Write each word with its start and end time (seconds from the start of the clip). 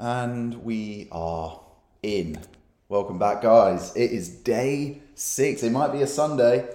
And 0.00 0.64
we 0.64 1.08
are 1.12 1.60
in. 2.02 2.40
Welcome 2.88 3.18
back, 3.18 3.42
guys. 3.42 3.94
It 3.94 4.12
is 4.12 4.30
day 4.30 5.02
six. 5.14 5.62
It 5.62 5.72
might 5.72 5.92
be 5.92 6.00
a 6.00 6.06
Sunday, 6.06 6.66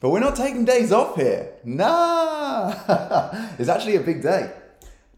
but 0.00 0.08
we're 0.08 0.20
not 0.20 0.36
taking 0.36 0.64
days 0.64 0.90
off 0.90 1.16
here. 1.16 1.52
Nah! 1.64 2.72
it's 3.58 3.68
actually 3.68 3.96
a 3.96 4.00
big 4.00 4.22
day. 4.22 4.54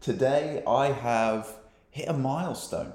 Today, 0.01 0.63
I 0.67 0.87
have 0.87 1.47
hit 1.91 2.09
a 2.09 2.13
milestone. 2.13 2.91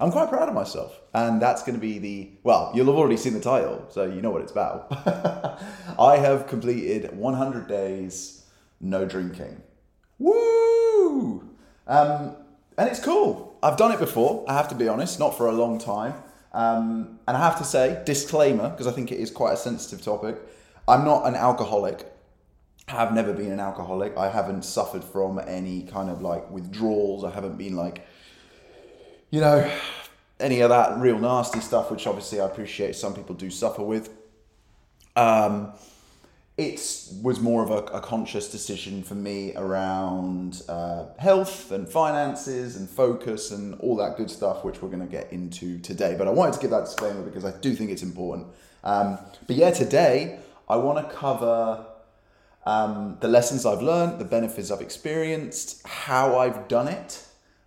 I'm 0.00 0.10
quite 0.10 0.30
proud 0.30 0.48
of 0.48 0.54
myself. 0.54 1.00
And 1.14 1.40
that's 1.40 1.62
going 1.62 1.76
to 1.76 1.80
be 1.80 2.00
the, 2.00 2.30
well, 2.42 2.72
you'll 2.74 2.86
have 2.86 2.96
already 2.96 3.16
seen 3.16 3.34
the 3.34 3.40
title, 3.40 3.86
so 3.88 4.02
you 4.02 4.20
know 4.20 4.30
what 4.30 4.42
it's 4.42 4.50
about. 4.50 4.88
I 5.96 6.16
have 6.16 6.48
completed 6.48 7.16
100 7.16 7.68
days 7.68 8.46
no 8.80 9.04
drinking. 9.04 9.62
Woo! 10.18 11.48
Um, 11.86 12.36
and 12.82 12.90
it's 12.90 12.98
cool. 12.98 13.56
I've 13.62 13.76
done 13.76 13.92
it 13.92 14.00
before, 14.00 14.44
I 14.48 14.54
have 14.54 14.68
to 14.70 14.74
be 14.74 14.88
honest, 14.88 15.20
not 15.20 15.38
for 15.38 15.46
a 15.46 15.52
long 15.52 15.78
time. 15.78 16.14
Um, 16.52 17.20
and 17.28 17.36
I 17.36 17.40
have 17.40 17.56
to 17.58 17.64
say, 17.64 18.02
disclaimer, 18.04 18.70
because 18.70 18.88
I 18.88 18.90
think 18.90 19.12
it 19.12 19.20
is 19.20 19.30
quite 19.30 19.52
a 19.52 19.56
sensitive 19.56 20.04
topic, 20.04 20.36
I'm 20.88 21.04
not 21.04 21.24
an 21.28 21.36
alcoholic. 21.36 22.04
I 22.88 22.92
have 22.92 23.14
never 23.14 23.32
been 23.32 23.52
an 23.52 23.60
alcoholic. 23.60 24.16
I 24.16 24.28
haven't 24.30 24.64
suffered 24.64 25.04
from 25.04 25.40
any 25.46 25.84
kind 25.84 26.10
of 26.10 26.22
like 26.22 26.50
withdrawals. 26.50 27.22
I 27.22 27.30
haven't 27.30 27.56
been 27.56 27.76
like, 27.76 28.04
you 29.30 29.40
know, 29.40 29.70
any 30.40 30.60
of 30.60 30.70
that 30.70 30.98
real 30.98 31.20
nasty 31.20 31.60
stuff, 31.60 31.88
which 31.88 32.08
obviously 32.08 32.40
I 32.40 32.46
appreciate 32.46 32.96
some 32.96 33.14
people 33.14 33.36
do 33.36 33.48
suffer 33.48 33.82
with. 33.84 34.10
Um, 35.14 35.72
it 36.58 37.08
was 37.22 37.40
more 37.40 37.62
of 37.62 37.70
a, 37.70 37.96
a, 37.96 38.00
conscious 38.00 38.50
decision 38.50 39.02
for 39.02 39.14
me 39.14 39.54
around 39.56 40.62
uh, 40.68 41.06
health 41.18 41.72
and 41.72 41.88
finances 41.88 42.76
and 42.76 42.90
focus 42.90 43.50
and 43.50 43.74
all 43.80 43.96
that 43.96 44.18
good 44.18 44.30
stuff, 44.30 44.62
which 44.62 44.82
we're 44.82 44.90
going 44.90 45.00
to 45.00 45.10
get 45.10 45.32
into 45.32 45.78
today. 45.78 46.14
But 46.16 46.28
I 46.28 46.30
wanted 46.30 46.54
to 46.54 46.60
give 46.60 46.70
that 46.70 46.84
disclaimer 46.84 47.22
because 47.22 47.46
I 47.46 47.58
do 47.60 47.74
think 47.74 47.90
it's 47.90 48.02
important. 48.02 48.48
Um, 48.84 49.18
but 49.46 49.56
yeah, 49.56 49.70
today 49.70 50.40
I 50.68 50.76
want 50.76 51.08
to 51.08 51.14
cover 51.14 51.86
um, 52.66 53.16
the 53.20 53.28
lessons 53.28 53.64
I've 53.64 53.82
learned, 53.82 54.18
the 54.18 54.26
benefits 54.26 54.70
I've 54.70 54.82
experienced, 54.82 55.86
how 55.86 56.38
I've 56.38 56.68
done 56.68 56.88
it, 56.88 57.26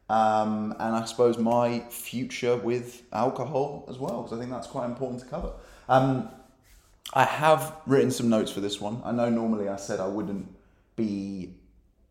um, 0.09 0.75
and 0.80 0.95
I 0.95 1.05
suppose 1.05 1.39
my 1.39 1.80
future 1.89 2.55
with 2.55 3.02
alcohol 3.11 3.86
as 3.89 3.97
well, 3.97 4.22
because 4.22 4.38
I 4.38 4.39
think 4.39 4.52
that's 4.52 4.67
quite 4.67 4.86
important 4.86 5.22
to 5.22 5.25
cover. 5.25 5.53
Um, 5.89 6.30
I 7.16 7.23
have 7.23 7.77
written 7.85 8.11
some 8.11 8.30
notes 8.30 8.52
for 8.52 8.59
this 8.59 8.81
one. 8.81 9.02
I 9.05 9.13
know 9.13 9.30
normally 9.30 9.69
I 9.69 9.77
said 9.77 10.02
I 10.02 10.08
wouldn't 10.08 10.53
be 10.97 11.53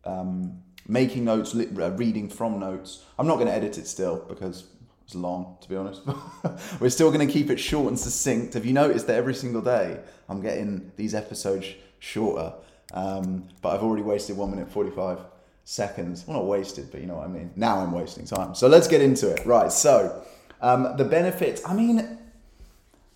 um, 0.03 0.63
making 0.87 1.23
notes, 1.23 1.55
uh, 1.55 1.91
reading 1.91 2.27
from 2.27 2.59
notes. 2.59 3.03
I'm 3.19 3.27
not 3.27 3.35
going 3.35 3.47
to 3.47 3.53
edit 3.53 3.77
it 3.77 3.85
still 3.85 4.17
because 4.27 4.65
it's 5.03 5.13
long, 5.13 5.57
to 5.61 5.69
be 5.69 5.75
honest. 5.75 6.01
We're 6.79 6.89
still 6.89 7.11
going 7.11 7.25
to 7.25 7.31
keep 7.31 7.51
it 7.51 7.59
short 7.59 7.89
and 7.89 7.99
succinct. 7.99 8.55
Have 8.55 8.65
you 8.65 8.73
noticed 8.73 9.05
that 9.05 9.15
every 9.15 9.35
single 9.35 9.61
day 9.61 9.99
I'm 10.27 10.41
getting 10.41 10.91
these 10.95 11.13
episodes 11.13 11.67
shorter? 11.99 12.53
Um, 12.91 13.47
but 13.61 13.75
I've 13.75 13.83
already 13.83 14.03
wasted 14.03 14.35
one 14.35 14.49
minute 14.49 14.71
45 14.71 15.19
seconds. 15.65 16.25
Well, 16.25 16.37
not 16.37 16.47
wasted, 16.47 16.89
but 16.91 17.01
you 17.01 17.05
know 17.05 17.17
what 17.17 17.25
I 17.25 17.29
mean. 17.29 17.51
Now 17.55 17.77
I'm 17.79 17.91
wasting 17.91 18.25
time. 18.25 18.55
So 18.55 18.67
let's 18.67 18.87
get 18.87 19.01
into 19.01 19.29
it. 19.29 19.45
Right. 19.45 19.71
So 19.71 20.23
um, 20.61 20.97
the 20.97 21.05
benefits, 21.05 21.61
I 21.63 21.75
mean, 21.75 22.17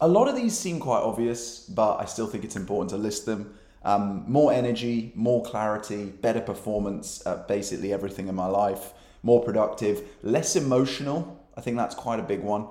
a 0.02 0.08
lot 0.08 0.28
of 0.28 0.36
these 0.36 0.58
seem 0.58 0.80
quite 0.80 1.02
obvious, 1.02 1.60
but 1.66 1.98
I 2.00 2.06
still 2.06 2.28
think 2.28 2.44
it's 2.44 2.56
important 2.56 2.90
to 2.92 2.98
list 2.98 3.26
them. 3.26 3.54
Um, 3.84 4.26
more 4.28 4.52
energy, 4.52 5.12
more 5.16 5.44
clarity, 5.44 6.06
better 6.06 6.42
performance 6.42 7.26
at 7.26 7.48
basically 7.48 7.94
everything 7.94 8.28
in 8.28 8.36
my 8.36 8.48
life, 8.48 8.94
more 9.24 9.44
productive, 9.44 10.04
less 10.22 10.56
emotional. 10.56 11.46
I 11.56 11.62
think 11.62 11.78
that's 11.78 11.96
quite 11.96 12.20
a 12.20 12.24
big 12.24 12.42
one. 12.42 12.68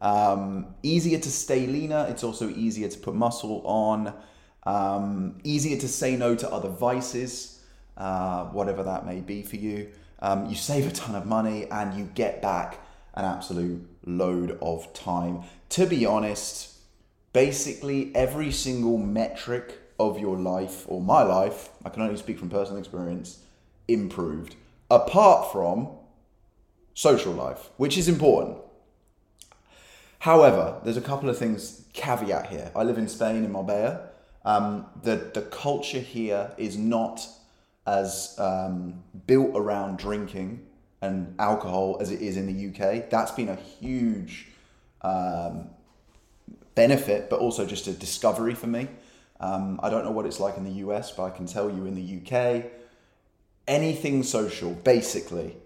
Um, 0.00 0.74
easier 0.82 1.18
to 1.18 1.30
stay 1.30 1.66
leaner. 1.66 2.06
It's 2.08 2.24
also 2.24 2.48
easier 2.48 2.88
to 2.88 2.98
put 2.98 3.14
muscle 3.14 3.62
on. 3.64 4.12
Um, 4.64 5.38
easier 5.44 5.78
to 5.78 5.88
say 5.88 6.16
no 6.16 6.34
to 6.36 6.50
other 6.50 6.68
vices, 6.68 7.62
uh, 7.96 8.46
whatever 8.46 8.82
that 8.84 9.06
may 9.06 9.20
be 9.20 9.42
for 9.42 9.56
you. 9.56 9.90
Um, 10.20 10.46
you 10.46 10.54
save 10.54 10.86
a 10.86 10.92
ton 10.92 11.14
of 11.14 11.26
money 11.26 11.68
and 11.70 11.94
you 11.94 12.04
get 12.14 12.42
back 12.42 12.78
an 13.14 13.24
absolute 13.24 13.88
load 14.04 14.58
of 14.62 14.92
time. 14.94 15.42
To 15.70 15.86
be 15.86 16.06
honest, 16.06 16.71
basically 17.32 18.14
every 18.14 18.50
single 18.50 18.98
metric 18.98 19.78
of 19.98 20.18
your 20.18 20.36
life 20.36 20.84
or 20.88 21.00
my 21.00 21.22
life, 21.22 21.70
I 21.84 21.88
can 21.88 22.02
only 22.02 22.16
speak 22.16 22.38
from 22.38 22.50
personal 22.50 22.78
experience, 22.78 23.40
improved. 23.88 24.56
Apart 24.90 25.52
from 25.52 25.88
social 26.94 27.32
life, 27.32 27.70
which 27.76 27.96
is 27.96 28.08
important. 28.08 28.58
However, 30.20 30.80
there's 30.84 30.96
a 30.96 31.02
couple 31.02 31.28
of 31.28 31.38
things 31.38 31.84
caveat 31.92 32.48
here. 32.48 32.70
I 32.76 32.82
live 32.84 32.98
in 32.98 33.08
Spain 33.08 33.44
in 33.44 33.50
Marbella. 33.50 34.08
Um, 34.44 34.86
the 35.02 35.30
the 35.34 35.42
culture 35.42 36.00
here 36.00 36.52
is 36.56 36.76
not 36.76 37.26
as 37.86 38.34
um, 38.38 39.02
built 39.26 39.50
around 39.54 39.98
drinking 39.98 40.64
and 41.00 41.34
alcohol 41.38 41.98
as 42.00 42.10
it 42.12 42.20
is 42.20 42.36
in 42.36 42.46
the 42.46 42.68
UK. 42.68 43.10
That's 43.10 43.32
been 43.32 43.48
a 43.48 43.56
huge 43.56 44.48
um, 45.02 45.70
benefit, 46.74 47.30
but 47.30 47.40
also 47.40 47.66
just 47.66 47.86
a 47.86 47.92
discovery 47.92 48.54
for 48.54 48.66
me. 48.66 48.88
Um, 49.40 49.80
I 49.82 49.90
don't 49.90 50.04
know 50.04 50.10
what 50.10 50.26
it's 50.26 50.40
like 50.40 50.56
in 50.56 50.64
the 50.64 50.86
US, 50.86 51.10
but 51.10 51.24
I 51.24 51.30
can 51.30 51.46
tell 51.46 51.70
you 51.70 51.86
in 51.86 51.94
the 51.94 52.20
UK, 52.20 52.64
anything 53.66 54.22
social 54.22 54.72
basically 54.72 55.56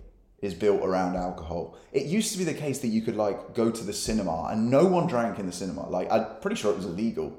is 0.42 0.54
built 0.54 0.82
around 0.82 1.16
alcohol. 1.16 1.76
It 1.92 2.06
used 2.06 2.32
to 2.32 2.38
be 2.38 2.44
the 2.44 2.54
case 2.54 2.78
that 2.80 2.88
you 2.88 3.02
could 3.02 3.16
like 3.16 3.54
go 3.54 3.70
to 3.70 3.84
the 3.84 3.92
cinema 3.92 4.48
and 4.50 4.70
no 4.70 4.84
one 4.84 5.06
drank 5.06 5.38
in 5.38 5.46
the 5.46 5.52
cinema. 5.52 5.88
Like 5.88 6.10
I'm 6.10 6.26
pretty 6.40 6.56
sure 6.56 6.72
it 6.72 6.76
was 6.76 6.86
illegal. 6.86 7.36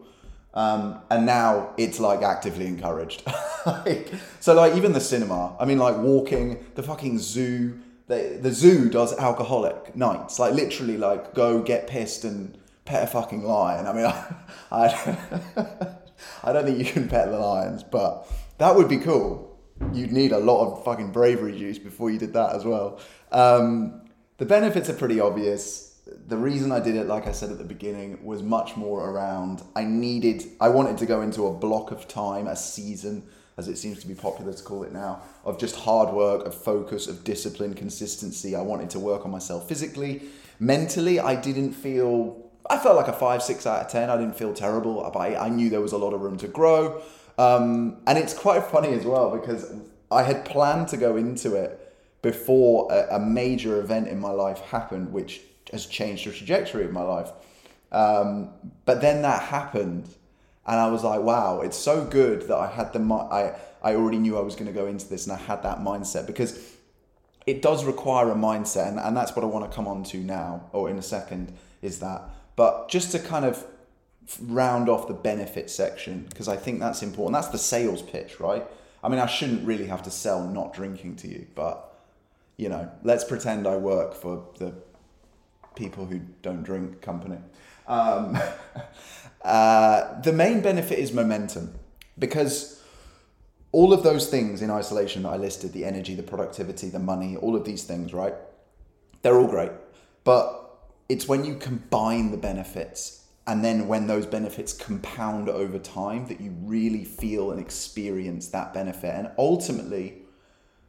Um, 0.54 1.02
and 1.12 1.26
now 1.26 1.74
it's 1.78 2.00
like 2.00 2.22
actively 2.24 2.66
encouraged. 2.66 3.24
like, 3.66 4.12
so 4.40 4.54
like 4.56 4.76
even 4.76 4.94
the 4.94 5.02
cinema, 5.02 5.56
I 5.60 5.66
mean 5.66 5.78
like 5.78 5.98
walking, 5.98 6.66
the 6.76 6.84
fucking 6.84 7.20
zoo, 7.20 7.80
the, 8.08 8.40
the 8.42 8.52
zoo 8.52 8.90
does 8.90 9.18
alcoholic 9.18 9.96
nights. 9.96 10.40
Like 10.40 10.54
literally 10.54 10.98
like 10.98 11.36
go 11.36 11.62
get 11.62 11.88
pissed 11.88 12.24
and 12.24 12.58
pet 12.88 13.04
a 13.04 13.08
fucking 13.08 13.44
lion. 13.44 13.86
I 13.86 13.94
mean, 13.94 14.06
I, 14.72 14.88
I, 15.62 15.88
I 16.44 16.54
don't 16.54 16.66
think 16.66 16.80
you 16.80 16.86
can 16.86 17.08
pet 17.08 17.30
the 17.30 17.38
lions, 17.38 17.84
but 17.84 18.28
that 18.58 18.76
would 18.76 18.90
be 18.90 18.98
cool. 18.98 19.60
You'd 19.94 20.12
need 20.12 20.32
a 20.32 20.40
lot 20.40 20.66
of 20.66 20.84
fucking 20.84 21.12
bravery 21.12 21.58
juice 21.58 21.78
before 21.78 22.10
you 22.10 22.18
did 22.18 22.34
that 22.34 22.56
as 22.56 22.66
well. 22.66 23.00
Um, 23.32 24.02
the 24.38 24.46
benefits 24.46 24.90
are 24.90 24.94
pretty 24.94 25.20
obvious. 25.20 26.00
The 26.28 26.38
reason 26.38 26.72
I 26.72 26.80
did 26.80 26.96
it, 26.96 27.06
like 27.06 27.28
I 27.28 27.32
said 27.32 27.52
at 27.52 27.58
the 27.58 27.64
beginning, 27.64 28.24
was 28.24 28.42
much 28.42 28.76
more 28.76 29.10
around 29.10 29.62
I 29.76 29.84
needed, 29.84 30.46
I 30.60 30.70
wanted 30.70 30.98
to 31.00 31.06
go 31.06 31.22
into 31.22 31.46
a 31.48 31.54
block 31.54 31.92
of 31.92 32.08
time, 32.08 32.48
a 32.48 32.56
season, 32.56 33.24
as 33.58 33.68
it 33.68 33.78
seems 33.78 34.00
to 34.02 34.08
be 34.08 34.16
popular 34.16 34.54
to 34.54 34.64
call 34.64 34.84
it 34.84 34.94
now, 34.94 35.22
of 35.44 35.60
just 35.60 35.76
hard 35.76 36.14
work, 36.14 36.46
of 36.46 36.56
focus, 36.56 37.08
of 37.08 37.24
discipline, 37.24 37.74
consistency. 37.74 38.56
I 38.56 38.62
wanted 38.62 38.90
to 38.92 39.00
work 39.00 39.26
on 39.26 39.32
myself 39.32 39.68
physically. 39.68 40.22
Mentally, 40.60 41.20
I 41.20 41.36
didn't 41.36 41.74
feel 41.74 42.47
I 42.70 42.78
felt 42.78 42.96
like 42.96 43.08
a 43.08 43.14
five, 43.14 43.42
six 43.42 43.66
out 43.66 43.86
of 43.86 43.92
ten. 43.92 44.10
I 44.10 44.18
didn't 44.18 44.36
feel 44.36 44.54
terrible, 44.54 45.04
I, 45.16 45.36
I 45.36 45.50
knew 45.50 45.70
there 45.70 45.82
was 45.82 45.94
a 45.94 45.98
lot 45.98 46.14
of 46.14 46.22
room 46.22 46.38
to 46.38 46.48
grow. 46.48 47.02
Um, 47.38 47.98
and 48.08 48.18
it's 48.18 48.34
quite 48.34 48.64
funny 48.64 48.90
as 48.94 49.06
well 49.06 49.36
because 49.38 49.72
I 50.12 50.24
had 50.24 50.44
planned 50.44 50.88
to 50.90 50.98
go 50.98 51.16
into 51.18 51.56
it 51.56 51.96
before 52.22 52.92
a, 52.92 53.18
a, 53.18 53.20
major 53.20 53.80
event 53.80 54.08
in 54.08 54.20
my 54.20 54.32
life 54.32 54.60
happened, 54.60 55.14
which 55.14 55.42
has 55.72 55.86
changed 55.86 56.26
the 56.26 56.32
trajectory 56.32 56.84
of 56.84 56.92
my 56.92 57.04
life. 57.04 57.30
Um, 57.92 58.50
but 58.86 59.02
then 59.02 59.22
that 59.22 59.44
happened, 59.44 60.10
and 60.66 60.80
I 60.80 60.90
was 60.90 61.04
like, 61.04 61.22
wow, 61.22 61.62
it's 61.62 61.78
so 61.78 62.04
good 62.04 62.48
that 62.48 62.58
I 62.58 62.68
had 62.68 62.92
the 62.92 63.00
I 63.00 63.56
I 63.84 63.96
already 63.96 64.18
knew 64.18 64.38
I 64.38 64.42
was 64.42 64.56
going 64.56 64.66
to 64.66 64.74
go 64.74 64.88
into 64.88 65.08
this, 65.08 65.26
and 65.28 65.34
I 65.34 65.40
had 65.40 65.64
that 65.64 65.80
mindset 65.80 66.26
because 66.26 66.76
it 67.46 67.62
does 67.62 67.86
require 67.86 68.32
a 68.32 68.36
mindset, 68.36 68.90
and, 68.90 69.00
and 69.00 69.16
that's 69.16 69.36
what 69.36 69.44
I 69.44 69.48
want 69.48 69.70
to 69.70 69.76
come 69.76 69.88
on 69.88 70.04
to 70.06 70.18
now 70.18 70.70
or 70.74 70.90
in 70.90 70.98
a 70.98 71.04
second. 71.04 71.54
Is 71.82 72.00
that 72.00 72.24
but 72.58 72.90
just 72.90 73.14
to 73.14 73.20
kind 73.20 73.46
of 73.46 73.66
round 74.42 74.90
off 74.90 75.08
the 75.08 75.14
benefit 75.14 75.70
section, 75.70 76.26
because 76.30 76.50
I 76.50 76.58
think 76.58 76.82
that's 76.82 77.02
important. 77.02 77.34
That's 77.34 77.48
the 77.48 77.58
sales 77.58 78.02
pitch, 78.02 78.42
right? 78.42 78.66
I 79.02 79.08
mean, 79.08 79.20
I 79.20 79.28
shouldn't 79.28 79.66
really 79.66 79.86
have 79.86 80.04
to 80.04 80.12
sell 80.12 80.46
not 80.46 80.74
drinking 80.74 81.16
to 81.18 81.30
you, 81.30 81.48
but 81.56 81.94
you 82.58 82.68
know, 82.68 82.92
let's 83.04 83.24
pretend 83.24 83.68
I 83.68 83.78
work 83.78 84.14
for 84.14 84.44
the 84.58 84.74
people 85.76 86.06
who 86.06 86.20
don't 86.42 86.64
drink 86.64 87.02
company. 87.02 87.38
Um, 87.88 88.38
uh, 89.44 90.20
the 90.22 90.34
main 90.34 90.62
benefit 90.62 91.00
is 91.00 91.14
momentum 91.14 91.76
because 92.18 92.84
all 93.72 93.94
of 93.94 94.02
those 94.02 94.28
things 94.30 94.64
in 94.64 94.72
isolation 94.72 95.24
that 95.24 95.30
I 95.30 95.38
listed 95.38 95.74
the 95.74 95.86
energy, 95.86 96.16
the 96.16 96.24
productivity, 96.24 96.90
the 96.90 97.00
money, 97.00 97.38
all 97.38 97.56
of 97.56 97.64
these 97.64 97.84
things, 97.84 98.14
right? 98.14 98.34
They're 99.22 99.38
all 99.38 99.48
great. 99.48 99.72
But 100.24 100.67
it's 101.10 101.28
when 101.28 101.46
you 101.46 101.56
combine 101.56 102.32
the 102.32 102.38
benefits 102.38 103.26
and 103.46 103.64
then 103.64 103.88
when 103.88 104.08
those 104.08 104.26
benefits 104.26 104.74
compound 104.74 105.48
over 105.48 105.80
time 105.80 106.28
that 106.28 106.42
you 106.42 106.54
really 106.62 107.06
feel 107.06 107.52
and 107.52 107.60
experience 107.60 108.50
that 108.50 108.74
benefit 108.74 109.14
and 109.16 109.32
ultimately 109.38 110.22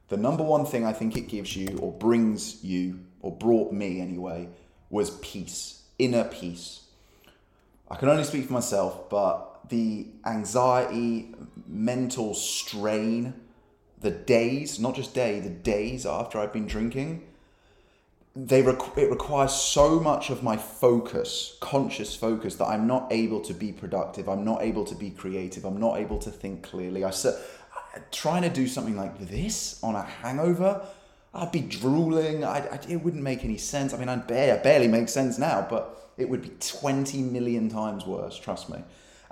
the 0.08 0.16
number 0.16 0.42
one 0.42 0.64
thing 0.64 0.84
I 0.84 0.92
think 0.92 1.16
it 1.16 1.28
gives 1.28 1.54
you 1.54 1.78
or 1.78 1.92
brings 1.92 2.64
you 2.64 3.00
or 3.20 3.30
brought 3.30 3.72
me 3.72 4.00
anyway 4.00 4.48
was 4.90 5.10
peace, 5.18 5.82
inner 5.98 6.24
peace. 6.24 6.84
I 7.90 7.96
can 7.96 8.08
only 8.08 8.24
speak 8.24 8.46
for 8.46 8.54
myself, 8.54 9.10
but 9.10 9.68
the 9.68 10.06
anxiety, 10.24 11.34
mental 11.66 12.34
strain, 12.34 13.34
the 14.00 14.10
days, 14.10 14.78
not 14.78 14.94
just 14.94 15.14
day, 15.14 15.40
the 15.40 15.50
days 15.50 16.06
after 16.06 16.38
I've 16.38 16.52
been 16.52 16.66
drinking, 16.66 17.26
they 18.46 18.62
requ- 18.62 18.96
it 18.96 19.10
requires 19.10 19.52
so 19.52 19.98
much 19.98 20.30
of 20.30 20.44
my 20.44 20.56
focus, 20.56 21.56
conscious 21.60 22.14
focus, 22.14 22.54
that 22.56 22.66
I'm 22.66 22.86
not 22.86 23.08
able 23.12 23.40
to 23.40 23.52
be 23.52 23.72
productive. 23.72 24.28
I'm 24.28 24.44
not 24.44 24.62
able 24.62 24.84
to 24.84 24.94
be 24.94 25.10
creative. 25.10 25.64
I'm 25.64 25.80
not 25.80 25.98
able 25.98 26.18
to 26.20 26.30
think 26.30 26.62
clearly. 26.62 27.02
I 27.02 27.10
said, 27.10 27.34
trying 28.12 28.42
to 28.42 28.48
do 28.48 28.68
something 28.68 28.96
like 28.96 29.18
this 29.18 29.82
on 29.82 29.96
a 29.96 30.02
hangover, 30.02 30.86
I'd 31.34 31.50
be 31.50 31.62
drooling. 31.62 32.44
I'd, 32.44 32.68
i 32.68 32.78
it 32.88 33.02
wouldn't 33.02 33.24
make 33.24 33.44
any 33.44 33.56
sense. 33.56 33.92
I 33.92 33.96
mean, 33.96 34.08
I 34.08 34.14
barely, 34.16 34.62
barely 34.62 34.88
makes 34.88 35.12
sense 35.12 35.36
now, 35.36 35.66
but 35.68 36.12
it 36.16 36.28
would 36.28 36.42
be 36.42 36.52
20 36.60 37.18
million 37.22 37.68
times 37.68 38.06
worse, 38.06 38.38
trust 38.38 38.70
me. 38.70 38.78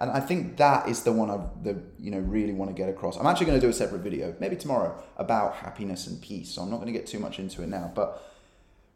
And 0.00 0.10
I 0.10 0.18
think 0.18 0.56
that 0.56 0.88
is 0.88 1.04
the 1.04 1.12
one 1.12 1.30
I 1.30 1.38
the, 1.62 1.80
you 1.98 2.10
know 2.10 2.18
really 2.18 2.52
want 2.52 2.70
to 2.70 2.74
get 2.74 2.88
across. 2.88 3.16
I'm 3.16 3.26
actually 3.26 3.46
going 3.46 3.60
to 3.60 3.66
do 3.66 3.70
a 3.70 3.72
separate 3.72 4.00
video, 4.00 4.34
maybe 4.40 4.56
tomorrow, 4.56 5.00
about 5.16 5.54
happiness 5.54 6.08
and 6.08 6.20
peace. 6.20 6.50
So 6.50 6.60
I'm 6.60 6.70
not 6.70 6.78
going 6.78 6.92
to 6.92 6.98
get 6.98 7.06
too 7.06 7.18
much 7.18 7.38
into 7.38 7.62
it 7.62 7.68
now, 7.68 7.92
but 7.94 8.35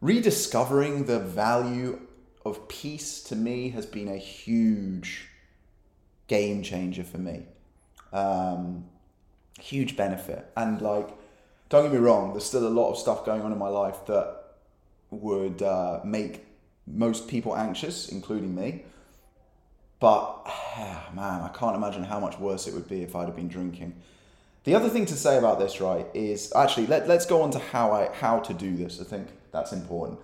rediscovering 0.01 1.05
the 1.05 1.19
value 1.19 2.01
of 2.43 2.67
peace 2.67 3.21
to 3.21 3.35
me 3.35 3.69
has 3.69 3.85
been 3.85 4.07
a 4.07 4.17
huge 4.17 5.27
game 6.27 6.63
changer 6.63 7.03
for 7.03 7.19
me. 7.19 7.45
Um, 8.11 8.85
huge 9.59 9.95
benefit. 9.95 10.51
And 10.57 10.81
like, 10.81 11.09
don't 11.69 11.83
get 11.83 11.93
me 11.93 11.99
wrong, 11.99 12.31
there's 12.31 12.45
still 12.45 12.67
a 12.67 12.69
lot 12.69 12.91
of 12.91 12.97
stuff 12.97 13.25
going 13.25 13.43
on 13.43 13.51
in 13.51 13.57
my 13.57 13.67
life 13.67 14.05
that 14.07 14.37
would 15.11 15.61
uh, 15.61 15.99
make 16.03 16.45
most 16.87 17.27
people 17.27 17.55
anxious, 17.55 18.09
including 18.09 18.55
me. 18.55 18.83
But 19.99 20.45
man, 21.13 21.41
I 21.41 21.49
can't 21.49 21.75
imagine 21.75 22.03
how 22.03 22.19
much 22.19 22.39
worse 22.39 22.67
it 22.67 22.73
would 22.73 22.89
be 22.89 23.03
if 23.03 23.15
I'd 23.15 23.27
have 23.27 23.35
been 23.35 23.47
drinking. 23.47 23.95
The 24.63 24.75
other 24.75 24.89
thing 24.89 25.05
to 25.07 25.15
say 25.15 25.37
about 25.37 25.59
this, 25.59 25.81
right, 25.81 26.05
is 26.13 26.51
actually 26.55 26.87
let, 26.87 27.07
let's 27.07 27.25
go 27.25 27.41
on 27.41 27.51
to 27.51 27.59
how 27.59 27.91
I 27.91 28.13
how 28.13 28.39
to 28.39 28.53
do 28.53 28.75
this. 28.75 28.99
I 28.99 29.03
think 29.03 29.27
that's 29.51 29.71
important. 29.71 30.19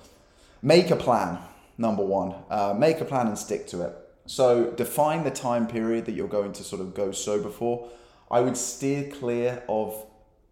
Make 0.62 0.90
a 0.90 0.96
plan, 0.96 1.40
number 1.78 2.04
one. 2.04 2.36
Uh, 2.50 2.74
make 2.78 3.00
a 3.02 3.06
plan 3.06 3.28
and 3.28 3.38
stick 3.38 3.68
to 3.68 3.82
it. 3.84 3.96
So 4.26 4.72
define 4.72 5.24
the 5.24 5.32
time 5.32 5.68
period 5.68 6.06
that 6.06 6.14
you're 6.14 6.28
going 6.28 6.54
to 6.54 6.64
sort 6.64 6.82
of 6.82 6.94
go 6.94 7.12
sober 7.12 7.50
for. 7.50 7.90
I 8.30 8.42
would 8.42 8.58
steer 8.58 9.10
clear 9.10 9.64
of 9.70 10.06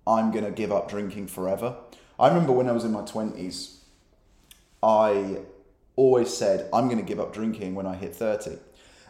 I'm 0.08 0.32
going 0.32 0.46
to 0.46 0.52
give 0.52 0.72
up 0.72 0.90
drinking 0.90 1.28
forever. 1.28 1.76
I 2.18 2.30
remember 2.30 2.54
when 2.54 2.70
I 2.70 2.72
was 2.72 2.86
in 2.86 2.92
my 2.92 3.02
20s, 3.02 3.80
I 4.82 5.40
always 5.96 6.34
said 6.34 6.70
I'm 6.72 6.86
going 6.86 7.00
to 7.00 7.04
give 7.04 7.20
up 7.20 7.34
drinking 7.34 7.76
when 7.76 7.86
I 7.86 7.96
hit 7.96 8.16
30. 8.16 8.58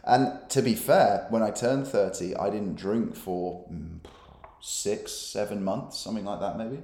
And 0.04 0.40
to 0.50 0.62
be 0.62 0.76
fair, 0.76 1.28
when 1.30 1.44
I 1.44 1.52
turned 1.52 1.88
30, 1.88 2.36
I 2.36 2.50
didn't 2.50 2.76
drink 2.76 3.16
for 3.16 3.66
mm, 3.72 4.00
six, 4.62 5.12
seven 5.12 5.64
months, 5.64 6.00
something 6.00 6.26
like 6.26 6.40
that, 6.40 6.58
maybe. 6.58 6.82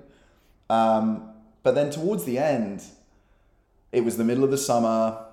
Um, 0.70 1.32
but 1.64 1.76
then 1.76 1.90
towards 1.90 2.24
the 2.26 2.38
end, 2.38 2.84
it 3.92 4.04
was 4.04 4.18
the 4.18 4.24
middle 4.24 4.44
of 4.44 4.52
the 4.52 4.58
summer. 4.58 5.26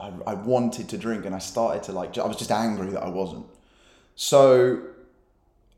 I, 0.00 0.12
I 0.26 0.34
wanted 0.34 0.88
to 0.90 0.98
drink 0.98 1.24
and 1.24 1.34
I 1.34 1.38
started 1.38 1.82
to 1.84 1.92
like, 1.92 2.16
I 2.18 2.26
was 2.26 2.36
just 2.36 2.50
angry 2.50 2.90
that 2.90 3.02
I 3.02 3.08
wasn't. 3.08 3.46
So 4.14 4.82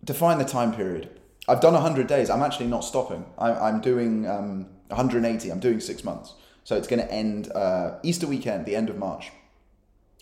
define 0.04 0.38
the 0.38 0.44
time 0.44 0.74
period. 0.74 1.10
I've 1.48 1.60
done 1.60 1.72
100 1.72 2.06
days. 2.06 2.28
I'm 2.30 2.42
actually 2.42 2.66
not 2.66 2.84
stopping. 2.84 3.24
I, 3.38 3.68
am 3.68 3.80
doing 3.80 4.26
um, 4.28 4.66
180. 4.88 5.50
I'm 5.50 5.60
doing 5.60 5.80
six 5.80 6.04
months. 6.04 6.34
So 6.64 6.76
it's 6.76 6.86
going 6.86 7.00
to 7.00 7.10
end 7.10 7.50
uh, 7.52 7.98
Easter 8.02 8.26
weekend, 8.26 8.66
the 8.66 8.76
end 8.76 8.90
of 8.90 8.98
March. 8.98 9.30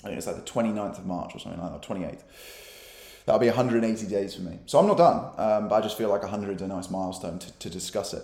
I 0.05 0.09
think 0.09 0.19
it's 0.19 0.27
like 0.27 0.37
the 0.37 0.51
29th 0.51 0.99
of 0.99 1.07
March 1.07 1.35
or 1.35 1.39
something 1.41 1.61
like 1.61 1.73
that, 1.73 1.89
28th. 1.89 2.23
That'll 3.25 3.41
be 3.41 3.49
180 3.49 4.07
days 4.07 4.37
for 4.37 4.43
me. 4.43 4.61
So 4.67 4.79
I'm 4.79 4.87
not 4.87 4.99
done, 4.99 5.33
um, 5.37 5.69
but 5.69 5.75
I 5.75 5.81
just 5.81 5.99
feel 5.99 6.09
like 6.09 6.23
100 6.23 6.57
is 6.57 6.63
a 6.63 6.69
nice 6.69 6.91
milestone 6.91 7.41
to, 7.41 7.53
to 7.53 7.69
discuss 7.69 8.15
it. 8.15 8.23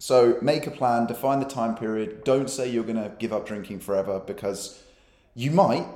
So 0.00 0.38
make 0.40 0.66
a 0.66 0.70
plan, 0.70 1.04
define 1.04 1.40
the 1.40 1.44
time 1.44 1.76
period. 1.76 2.24
Don't 2.24 2.48
say 2.48 2.70
you're 2.70 2.84
going 2.84 2.96
to 2.96 3.12
give 3.18 3.34
up 3.34 3.46
drinking 3.46 3.80
forever 3.80 4.18
because 4.18 4.82
you 5.34 5.50
might, 5.50 5.86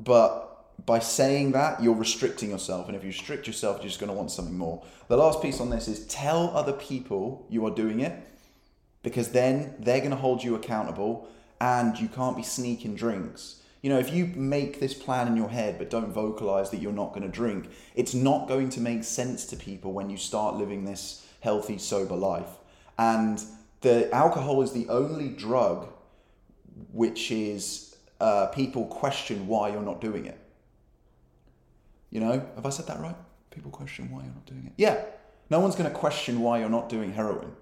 but 0.00 0.84
by 0.84 0.98
saying 0.98 1.52
that, 1.52 1.80
you're 1.80 1.94
restricting 1.94 2.50
yourself. 2.50 2.88
And 2.88 2.96
if 2.96 3.04
you 3.04 3.10
restrict 3.10 3.46
yourself, 3.46 3.76
you're 3.76 3.88
just 3.88 4.00
going 4.00 4.10
to 4.10 4.16
want 4.16 4.32
something 4.32 4.58
more. 4.58 4.82
The 5.06 5.16
last 5.16 5.40
piece 5.40 5.60
on 5.60 5.70
this 5.70 5.86
is 5.86 6.04
tell 6.08 6.50
other 6.56 6.72
people 6.72 7.46
you 7.48 7.64
are 7.64 7.70
doing 7.70 8.00
it 8.00 8.12
because 9.04 9.28
then 9.28 9.76
they're 9.78 10.00
going 10.00 10.10
to 10.10 10.16
hold 10.16 10.42
you 10.42 10.56
accountable 10.56 11.28
and 11.60 11.96
you 12.00 12.08
can't 12.08 12.36
be 12.36 12.42
sneaking 12.42 12.96
drinks. 12.96 13.60
You 13.80 13.90
know, 13.90 13.98
if 14.00 14.12
you 14.12 14.26
make 14.26 14.80
this 14.80 14.92
plan 14.92 15.28
in 15.28 15.36
your 15.36 15.50
head 15.50 15.78
but 15.78 15.88
don't 15.88 16.12
vocalize 16.12 16.70
that 16.70 16.82
you're 16.82 16.92
not 16.92 17.10
going 17.10 17.22
to 17.22 17.28
drink, 17.28 17.70
it's 17.94 18.12
not 18.12 18.48
going 18.48 18.70
to 18.70 18.80
make 18.80 19.04
sense 19.04 19.46
to 19.46 19.56
people 19.56 19.92
when 19.92 20.10
you 20.10 20.16
start 20.16 20.56
living 20.56 20.84
this 20.84 21.24
healthy, 21.38 21.78
sober 21.78 22.16
life. 22.16 22.58
And 22.98 23.42
the 23.80 24.12
alcohol 24.14 24.62
is 24.62 24.72
the 24.72 24.88
only 24.88 25.28
drug 25.28 25.88
which 26.92 27.30
is 27.30 27.96
uh, 28.20 28.46
people 28.46 28.86
question 28.86 29.46
why 29.46 29.70
you're 29.70 29.82
not 29.82 30.00
doing 30.00 30.26
it. 30.26 30.38
You 32.10 32.20
know, 32.20 32.46
have 32.54 32.66
I 32.66 32.70
said 32.70 32.86
that 32.86 33.00
right? 33.00 33.16
People 33.50 33.70
question 33.70 34.10
why 34.10 34.22
you're 34.22 34.34
not 34.34 34.46
doing 34.46 34.66
it. 34.66 34.72
Yeah, 34.76 35.02
no 35.50 35.60
one's 35.60 35.74
going 35.74 35.90
to 35.90 35.96
question 35.96 36.40
why 36.40 36.60
you're 36.60 36.68
not 36.68 36.88
doing 36.88 37.12
heroin. 37.12 37.52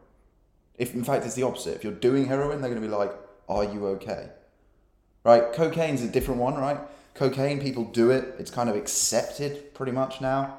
If 0.77 0.95
in 0.95 1.05
fact 1.05 1.25
it's 1.25 1.35
the 1.35 1.43
opposite. 1.43 1.77
If 1.77 1.85
you're 1.85 1.93
doing 1.93 2.27
heroin, 2.27 2.61
they're 2.61 2.71
going 2.71 2.81
to 2.81 2.89
be 2.89 2.95
like, 2.95 3.13
"Are 3.49 3.65
you 3.65 3.87
okay?" 3.89 4.31
Right? 5.25 5.53
Cocaine's 5.53 6.03
a 6.03 6.09
different 6.09 6.41
one, 6.41 6.55
right? 6.55 6.79
Cocaine, 7.15 7.61
people 7.61 7.85
do 7.85 8.11
it. 8.11 8.35
It's 8.39 8.51
kind 8.51 8.71
of 8.71 8.77
accepted 8.77 9.75
pretty 9.75 9.93
much 9.93 10.21
now. 10.21 10.59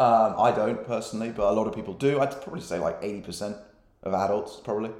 Um, 0.00 0.34
I 0.38 0.50
don't 0.50 0.86
personally, 0.86 1.28
but 1.28 1.50
a 1.50 1.52
lot 1.52 1.66
of 1.66 1.74
people 1.74 1.92
do. 1.92 2.20
I'd 2.20 2.30
probably 2.40 2.62
say 2.62 2.78
like 2.78 3.02
80% 3.02 3.58
of 4.02 4.14
adults, 4.14 4.58
probably. 4.64 4.92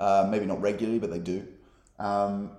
Uh, 0.00 0.26
maybe 0.30 0.46
not 0.46 0.62
regularly, 0.62 0.98
but 0.98 1.10
they 1.10 1.18
do. 1.18 1.46
Um, 1.98 2.52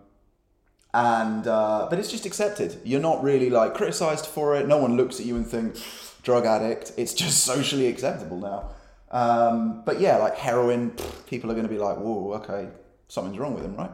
and 0.94 1.48
uh, 1.48 1.88
but 1.90 1.98
it's 1.98 2.12
just 2.12 2.28
accepted. 2.28 2.80
You're 2.84 3.02
not 3.02 3.24
really 3.24 3.50
like 3.50 3.74
criticized 3.74 4.28
for 4.28 4.56
it. 4.56 4.68
No 4.68 4.78
one 4.78 4.96
looks 4.96 5.20
at 5.20 5.26
you 5.26 5.36
and 5.38 5.46
thinks 5.46 6.16
drug 6.22 6.46
addict. 6.46 6.92
It's 6.98 7.16
just 7.16 7.44
socially 7.52 7.88
acceptable 7.88 8.38
now. 8.38 8.70
Um, 9.10 9.82
but 9.84 10.00
yeah, 10.00 10.18
like 10.18 10.36
heroin, 10.36 10.92
people 11.26 11.50
are 11.50 11.56
going 11.56 11.68
to 11.68 11.74
be 11.74 11.80
like, 11.80 11.98
whoa, 11.98 12.34
okay, 12.34 12.70
something's 13.08 13.40
wrong 13.40 13.56
with 13.56 13.66
him, 13.66 13.76
right? 13.76 13.92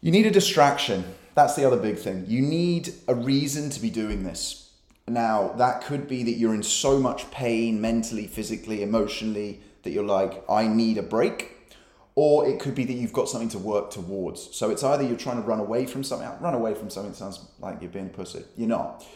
You 0.00 0.12
need 0.12 0.24
a 0.24 0.30
distraction. 0.30 1.04
That's 1.34 1.56
the 1.56 1.66
other 1.66 1.76
big 1.76 1.98
thing. 1.98 2.24
You 2.26 2.40
need 2.40 2.94
a 3.06 3.14
reason 3.14 3.68
to 3.68 3.80
be 3.80 3.90
doing 3.90 4.22
this. 4.24 4.59
Now, 5.10 5.52
that 5.58 5.82
could 5.82 6.08
be 6.08 6.22
that 6.24 6.32
you're 6.32 6.54
in 6.54 6.62
so 6.62 6.98
much 6.98 7.30
pain 7.30 7.80
mentally, 7.80 8.26
physically, 8.26 8.82
emotionally 8.82 9.60
that 9.82 9.90
you're 9.90 10.04
like, 10.04 10.44
I 10.48 10.68
need 10.68 10.98
a 10.98 11.02
break 11.02 11.56
or 12.14 12.46
it 12.46 12.58
could 12.58 12.74
be 12.74 12.84
that 12.84 12.92
you've 12.92 13.12
got 13.12 13.28
something 13.28 13.48
to 13.48 13.58
work 13.58 13.90
towards. 13.90 14.54
So 14.54 14.70
it's 14.70 14.82
either 14.82 15.02
you're 15.02 15.16
trying 15.16 15.40
to 15.40 15.48
run 15.48 15.60
away 15.60 15.86
from 15.86 16.02
something. 16.02 16.28
Run 16.40 16.54
away 16.54 16.74
from 16.74 16.90
something 16.90 17.14
sounds 17.14 17.46
like 17.60 17.80
you're 17.80 17.90
being 17.90 18.06
a 18.06 18.10
pussy. 18.10 18.44
You're 18.56 18.68
not. 18.68 19.06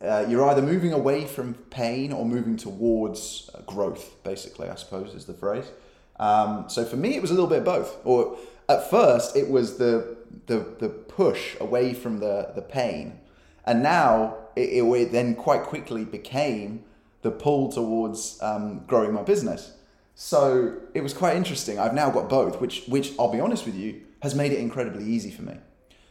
Uh, 0.00 0.26
you're 0.28 0.44
either 0.50 0.62
moving 0.62 0.92
away 0.92 1.24
from 1.24 1.54
pain 1.70 2.12
or 2.12 2.24
moving 2.24 2.56
towards 2.56 3.48
uh, 3.54 3.60
growth. 3.60 4.22
Basically, 4.24 4.68
I 4.68 4.74
suppose 4.74 5.14
is 5.14 5.26
the 5.26 5.34
phrase. 5.34 5.70
Um, 6.18 6.64
so 6.68 6.84
for 6.84 6.96
me, 6.96 7.14
it 7.14 7.22
was 7.22 7.30
a 7.30 7.34
little 7.34 7.48
bit 7.48 7.64
both. 7.64 7.96
Or 8.04 8.36
at 8.68 8.90
first, 8.90 9.36
it 9.36 9.48
was 9.48 9.78
the 9.78 10.16
the 10.46 10.66
the 10.80 10.88
push 10.88 11.56
away 11.60 11.94
from 11.94 12.18
the 12.18 12.50
the 12.56 12.62
pain, 12.62 13.20
and 13.64 13.82
now 13.82 14.36
it, 14.56 14.84
it 14.84 15.12
then 15.12 15.34
quite 15.34 15.62
quickly 15.62 16.04
became 16.04 16.84
the 17.22 17.30
pull 17.30 17.70
towards 17.70 18.38
um, 18.42 18.84
growing 18.86 19.12
my 19.12 19.22
business. 19.22 19.72
So 20.14 20.76
it 20.94 21.02
was 21.02 21.14
quite 21.14 21.36
interesting. 21.36 21.78
I've 21.78 21.94
now 21.94 22.10
got 22.10 22.28
both, 22.28 22.60
which, 22.60 22.84
which 22.86 23.12
I'll 23.18 23.32
be 23.32 23.40
honest 23.40 23.64
with 23.64 23.74
you, 23.74 24.02
has 24.20 24.34
made 24.34 24.52
it 24.52 24.58
incredibly 24.58 25.04
easy 25.04 25.30
for 25.30 25.42
me. 25.42 25.56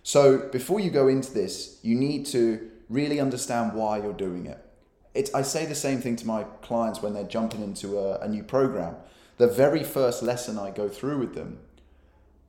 So 0.04 0.50
before 0.50 0.80
you 0.80 0.90
go 0.90 1.08
into 1.08 1.32
this, 1.34 1.80
you 1.84 1.96
need 1.96 2.26
to 2.28 2.70
really 2.90 3.20
understand 3.20 3.74
why 3.74 3.98
you're 3.98 4.14
doing 4.14 4.48
it. 4.48 4.66
It's, 5.14 5.34
I 5.34 5.42
say 5.44 5.66
the 5.66 5.76
same 5.76 6.02
thing 6.02 6.16
to 6.18 6.28
my 6.28 6.44
clients 6.62 7.02
when 7.02 7.14
they're 7.14 7.24
jumping 7.24 7.62
into 7.62 8.00
a, 8.00 8.20
a 8.20 8.28
new 8.28 8.44
program. 8.44 8.96
The 9.38 9.48
very 9.48 9.84
first 9.84 10.24
lesson 10.24 10.58
I 10.58 10.72
go 10.72 10.88
through 10.88 11.20
with 11.20 11.36
them 11.36 11.60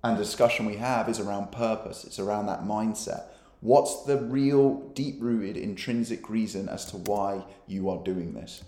and 0.02 0.16
discussion 0.16 0.66
we 0.66 0.76
have 0.76 1.08
is 1.08 1.20
around 1.20 1.52
purpose, 1.52 2.04
it's 2.04 2.18
around 2.18 2.46
that 2.46 2.64
mindset. 2.64 3.24
What's 3.62 4.02
the 4.02 4.18
real, 4.18 4.90
deep 4.94 5.18
rooted, 5.20 5.56
intrinsic 5.56 6.28
reason 6.28 6.68
as 6.68 6.84
to 6.86 6.96
why 6.96 7.44
you 7.68 7.90
are 7.90 8.02
doing 8.02 8.34
this? 8.34 8.64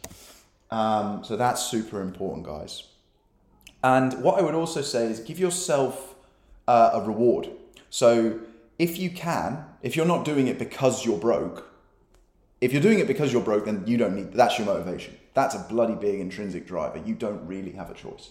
Um, 0.71 1.25
so 1.25 1.37
that's 1.37 1.67
super 1.67 2.01
important, 2.01 2.47
guys. 2.47 2.85
And 3.83 4.23
what 4.23 4.39
I 4.39 4.43
would 4.43 4.55
also 4.55 4.83
say 4.83 5.07
is 5.07 5.19
give 5.19 5.41
yourself 5.41 6.15
uh, 6.69 6.91
a 6.95 7.01
reward. 7.01 7.51
So 7.91 8.39
if 8.79 8.97
you 8.97 9.11
can, 9.11 9.65
if 9.83 9.97
you're 9.97 10.07
not 10.07 10.25
doing 10.25 10.47
it 10.47 10.61
because 10.61 11.05
you're 11.05 11.19
broke, 11.19 11.69
if 12.61 12.73
you're 12.73 12.81
doing 12.81 13.01
it 13.01 13.09
because 13.09 13.33
you're 13.33 13.43
broke, 13.43 13.65
then 13.65 13.83
you 13.87 13.97
don't 13.97 14.15
need 14.15 14.33
that's 14.33 14.59
your 14.59 14.67
motivation. 14.67 15.19
That's 15.35 15.57
a 15.57 15.67
bloody 15.69 15.97
big 15.97 16.21
intrinsic 16.21 16.69
driver. 16.69 17.03
You 17.05 17.17
don't 17.17 17.45
really 17.49 17.73
have 17.73 17.91
a 17.91 17.95
choice. 17.95 18.31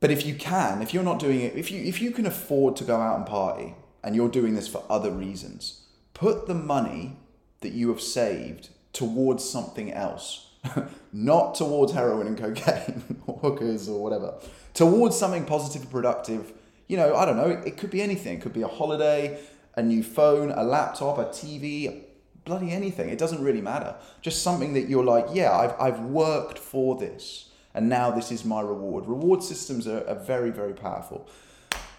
But 0.00 0.10
if 0.10 0.26
you 0.26 0.34
can, 0.34 0.82
if 0.82 0.92
you're 0.92 1.04
not 1.04 1.20
doing 1.20 1.40
it, 1.40 1.54
if 1.54 1.70
you 1.70 1.80
if 1.82 2.02
you 2.02 2.10
can 2.10 2.26
afford 2.26 2.74
to 2.76 2.84
go 2.84 2.96
out 2.96 3.16
and 3.16 3.26
party 3.26 3.74
and 4.02 4.16
you're 4.16 4.28
doing 4.28 4.54
this 4.54 4.68
for 4.68 4.84
other 4.88 5.10
reasons, 5.10 5.82
put 6.14 6.46
the 6.46 6.54
money 6.54 7.16
that 7.60 7.72
you 7.72 7.88
have 7.88 8.00
saved 8.00 8.70
towards 8.92 9.48
something 9.48 9.92
else. 9.92 10.46
not 11.12 11.54
towards 11.54 11.92
heroin 11.92 12.26
and 12.26 12.36
cocaine 12.36 13.02
or 13.26 13.38
hookers 13.38 13.88
or 13.88 14.02
whatever. 14.02 14.34
Towards 14.74 15.16
something 15.16 15.46
positive 15.46 15.82
and 15.82 15.90
productive. 15.90 16.52
You 16.86 16.98
know, 16.98 17.16
I 17.16 17.24
don't 17.24 17.36
know, 17.36 17.48
it, 17.48 17.78
could 17.78 17.90
be 17.90 18.02
anything. 18.02 18.38
It 18.38 18.42
could 18.42 18.52
be 18.52 18.62
a 18.62 18.68
holiday, 18.68 19.40
a 19.74 19.82
new 19.82 20.02
phone, 20.02 20.50
a 20.50 20.62
laptop, 20.62 21.18
a 21.18 21.24
TV, 21.26 22.02
bloody 22.44 22.72
anything. 22.72 23.08
It 23.08 23.18
doesn't 23.18 23.42
really 23.42 23.62
matter. 23.62 23.94
Just 24.20 24.42
something 24.42 24.74
that 24.74 24.88
you're 24.88 25.04
like, 25.04 25.26
yeah, 25.32 25.56
I've, 25.56 25.74
I've 25.80 26.00
worked 26.00 26.58
for 26.58 26.98
this 26.98 27.50
and 27.74 27.88
now 27.88 28.10
this 28.10 28.32
is 28.32 28.44
my 28.44 28.60
reward. 28.60 29.06
Reward 29.06 29.42
systems 29.42 29.86
are, 29.86 30.06
are 30.08 30.16
very, 30.16 30.50
very 30.50 30.74
powerful. 30.74 31.28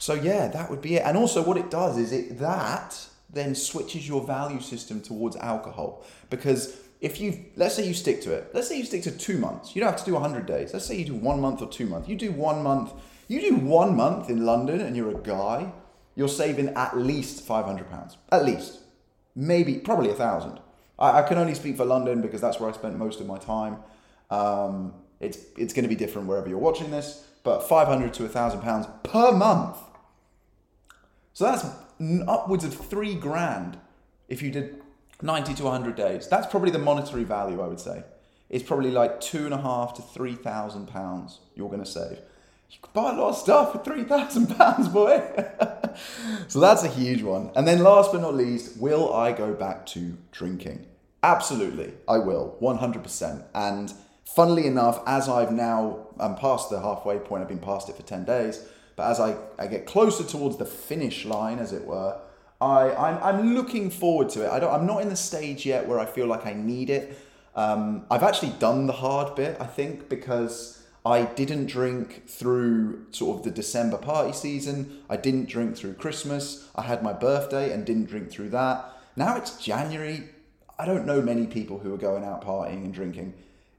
So 0.02 0.16
yeah, 0.16 0.48
that 0.48 0.72
would 0.72 0.82
be 0.82 0.96
it. 0.96 1.04
And 1.06 1.16
also 1.16 1.44
what 1.44 1.58
it 1.58 1.70
does 1.70 1.96
is 2.00 2.12
it 2.12 2.40
that 2.40 3.00
then 3.30 3.54
switches 3.54 4.08
your 4.08 4.26
value 4.26 4.60
system 4.60 5.00
towards 5.00 5.36
alcohol. 5.36 6.04
Because 6.32 6.76
if 7.02 7.22
you 7.22 7.46
let's 7.56 7.76
say 7.76 7.88
you 7.88 7.94
stick 7.94 8.20
to 8.24 8.34
it, 8.34 8.50
let's 8.56 8.68
say 8.68 8.80
you 8.80 8.84
stick 8.84 9.04
to 9.04 9.12
two 9.12 9.38
months. 9.38 9.76
You 9.76 9.82
don't 9.82 9.92
have 9.92 10.00
to 10.00 10.06
do 10.06 10.14
100 10.14 10.48
days. 10.48 10.74
Let's 10.74 10.88
say 10.88 10.98
you 10.98 11.06
do 11.06 11.14
one 11.14 11.40
month 11.40 11.62
or 11.62 11.70
two 11.70 11.86
months. 11.86 12.10
You 12.10 12.16
do 12.16 12.32
one 12.32 12.64
month. 12.64 12.94
You 13.28 13.42
do 13.42 13.56
one 13.58 13.96
month 13.96 14.28
in 14.32 14.44
London 14.44 14.82
and 14.82 14.98
you're 14.98 15.12
a 15.12 15.22
guy, 15.22 15.72
you're 16.16 16.28
saving 16.28 16.70
at 16.70 16.98
least 16.98 17.46
500 17.46 17.88
pounds. 17.88 18.18
At 18.32 18.44
least. 18.44 18.80
Maybe, 19.36 19.76
probably 19.76 20.10
a 20.10 20.16
thousand. 20.16 20.60
I, 20.98 21.20
I, 21.20 21.22
can 21.22 21.38
only 21.38 21.54
speak 21.54 21.78
for 21.78 21.86
London 21.86 22.22
because 22.22 22.42
that's 22.42 22.60
where 22.60 22.72
I 22.72 22.74
spent 22.74 22.98
most 22.98 23.20
of 23.20 23.28
my 23.28 23.38
time. 23.38 23.78
Um, 24.32 24.96
it's 25.20 25.38
it's 25.58 25.74
going 25.76 25.84
to 25.84 25.90
be 25.90 25.96
different 25.96 26.28
wherever 26.28 26.50
you're 26.50 26.58
watching 26.58 26.90
this, 26.90 27.24
but 27.44 27.62
500 27.70 28.16
to 28.16 28.24
a 28.24 28.26
1,000 28.26 28.62
pounds 28.62 28.88
per 29.04 29.32
month. 29.32 29.78
So 31.34 31.46
that's 31.46 31.66
upwards 32.28 32.64
of 32.64 32.74
three 32.74 33.16
grand 33.16 33.78
if 34.28 34.42
you 34.42 34.52
did 34.52 34.82
90 35.22 35.54
to 35.56 35.64
100 35.64 35.96
days. 35.96 36.28
That's 36.28 36.48
probably 36.48 36.72
the 36.72 36.80
monetary 36.80 37.24
value, 37.24 37.62
I 37.62 37.68
would 37.68 37.80
say. 37.80 38.04
It's 38.50 38.64
probably 38.64 38.92
like 38.92 39.22
two 39.22 39.46
and 39.46 39.54
a 39.54 39.62
half 39.62 39.94
to 39.96 40.02
3,000 40.02 40.88
pounds 40.88 41.40
you're 41.56 41.70
going 41.70 41.84
to 41.84 41.90
save. 41.90 42.20
You 42.70 42.78
could 42.82 42.94
buy 42.94 43.12
a 43.12 43.14
lot 43.14 43.30
of 43.30 43.38
stuff 43.38 43.74
for 43.74 43.80
3,000 43.80 44.48
pounds, 44.58 44.88
boy. 44.88 45.22
so 46.48 46.60
that's 46.60 46.84
a 46.84 46.88
huge 46.88 47.22
one. 47.22 47.52
And 47.56 47.68
then 47.68 47.80
last 47.80 48.12
but 48.12 48.22
not 48.22 48.36
least, 48.36 48.78
will 48.78 49.14
I 49.14 49.32
go 49.32 49.54
back 49.54 49.86
to 49.88 50.18
drinking? 50.32 50.86
Absolutely, 51.24 51.94
I 52.08 52.18
will, 52.18 52.58
100%. 52.62 53.44
And 53.54 53.94
funnily 54.26 54.68
enough, 54.68 55.02
as 55.06 55.30
I've 55.30 55.52
now, 55.52 56.08
I'm 56.20 56.36
past 56.36 56.70
the 56.70 56.82
halfway 56.82 57.20
point, 57.20 57.44
I've 57.44 57.50
been 57.50 57.60
past 57.60 57.90
it 57.90 57.96
for 57.96 58.04
10 58.04 58.26
days, 58.26 58.66
but 58.96 59.10
as 59.10 59.20
I, 59.20 59.38
I 59.58 59.68
get 59.68 59.86
closer 59.86 60.24
towards 60.24 60.58
the 60.58 60.66
finish 60.66 61.26
line, 61.26 61.60
as 61.60 61.74
it 61.74 61.86
were, 61.86 62.20
I, 62.60 62.92
I'm, 62.92 63.24
I'm 63.24 63.56
looking 63.56 63.90
forward 63.90 64.30
to 64.30 64.46
it. 64.46 64.50
I 64.50 64.60
don't, 64.60 64.74
I'm 64.74 64.86
not 64.86 65.02
in 65.02 65.10
the 65.10 65.16
stage 65.16 65.66
yet 65.66 65.88
where 65.88 66.00
I 66.00 66.06
feel 66.06 66.28
like 66.28 66.46
I 66.46 66.54
need 66.54 66.90
it. 66.90 67.18
Um, 67.56 68.06
I've 68.10 68.24
actually 68.24 68.54
done 68.60 68.88
the 68.88 68.94
hard 68.94 69.36
bit, 69.36 69.58
I 69.60 69.66
think, 69.66 70.10
because 70.10 70.84
I 71.06 71.24
didn't 71.24 71.66
drink 71.66 72.28
through 72.28 73.08
sort 73.12 73.40
of 73.40 73.44
the 73.44 73.52
December 73.52 73.98
party 73.98 74.34
season. 74.34 75.04
I 75.10 75.18
didn't 75.18 75.50
drink 75.50 75.76
through 75.76 75.96
Christmas. 75.96 76.70
I 76.76 76.84
had 76.84 77.04
my 77.04 77.14
birthday 77.14 77.74
and 77.74 77.86
didn't 77.86 78.06
drink 78.06 78.30
through 78.30 78.50
that. 78.50 78.86
Now 79.16 79.36
it's 79.36 79.58
January. 79.58 80.30
I 80.78 80.86
don't 80.86 81.06
know 81.06 81.22
many 81.22 81.48
people 81.48 81.80
who 81.80 81.94
are 81.94 81.98
going 81.98 82.24
out 82.24 82.46
partying 82.46 82.86
and 82.86 82.94
drinking 82.94 83.34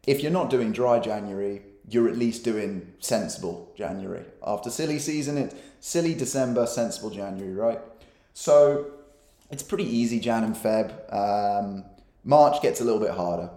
if 0.06 0.22
you're 0.22 0.32
not 0.32 0.50
doing 0.50 0.72
dry 0.72 0.98
January, 0.98 1.62
you're 1.88 2.08
at 2.08 2.16
least 2.16 2.44
doing 2.44 2.92
sensible 3.00 3.72
January. 3.76 4.24
After 4.46 4.70
silly 4.70 4.98
season, 4.98 5.38
it's 5.38 5.54
silly 5.80 6.14
December, 6.14 6.66
sensible 6.66 7.10
January, 7.10 7.54
right? 7.54 7.80
So 8.34 8.92
it's 9.50 9.62
pretty 9.62 9.84
easy 9.84 10.20
Jan 10.20 10.44
and 10.44 10.56
Feb. 10.56 11.12
Um, 11.12 11.84
March 12.24 12.62
gets 12.62 12.80
a 12.80 12.84
little 12.84 13.00
bit 13.00 13.10
harder. 13.10 13.50